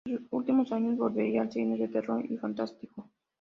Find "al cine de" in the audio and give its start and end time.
1.43-1.87